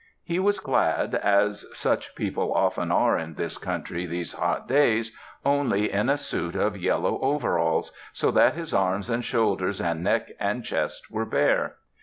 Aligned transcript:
He 0.23 0.39
was 0.39 0.59
clad, 0.59 1.13
as 1.13 1.63
such 1.73 2.15
people 2.15 2.51
often 2.55 2.89
are 2.91 3.15
in 3.19 3.35
this 3.35 3.59
country 3.59 4.07
these 4.07 4.33
hot 4.33 4.67
days, 4.67 5.11
only 5.45 5.91
in 5.91 6.09
a 6.09 6.17
suit 6.17 6.55
of 6.55 6.75
yellow 6.75 7.19
overalls, 7.21 7.91
so 8.11 8.31
that 8.31 8.55
his 8.55 8.73
arms 8.73 9.11
and 9.11 9.23
shoulders 9.23 9.79
and 9.79 10.03
neck 10.03 10.31
and 10.39 10.65
chest 10.65 11.11
were 11.11 11.25
bare. 11.27 11.75